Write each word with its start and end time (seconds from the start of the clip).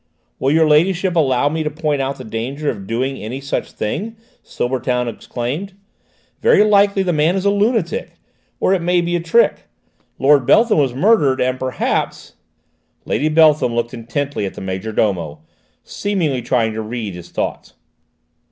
"Will 0.39 0.49
your 0.51 0.67
ladyship 0.67 1.15
allow 1.15 1.47
me 1.47 1.61
to 1.61 1.69
point 1.69 2.01
out 2.01 2.17
the 2.17 2.23
danger 2.23 2.71
of 2.71 2.87
doing 2.87 3.17
any 3.19 3.39
such 3.39 3.71
thing?" 3.71 4.15
Silbertown 4.41 5.07
exclaimed. 5.07 5.73
"Very 6.41 6.63
likely 6.63 7.03
the 7.03 7.13
man 7.13 7.35
is 7.35 7.45
a 7.45 7.51
lunatic! 7.51 8.13
Or 8.59 8.73
it 8.73 8.81
may 8.81 9.01
be 9.01 9.15
a 9.15 9.19
trick: 9.19 9.67
Lord 10.17 10.47
Beltham 10.47 10.79
was 10.79 10.95
murdered, 10.95 11.39
and 11.39 11.59
perhaps" 11.59 12.33
Lady 13.05 13.29
Beltham 13.29 13.75
looked 13.75 13.93
intently 13.93 14.47
at 14.47 14.55
the 14.55 14.59
major 14.61 14.91
domo, 14.91 15.43
seemingly 15.83 16.41
trying 16.41 16.73
to 16.73 16.81
read 16.81 17.13
his 17.13 17.29
thoughts. 17.29 17.75